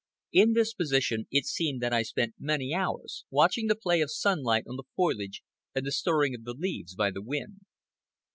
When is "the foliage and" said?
4.77-5.85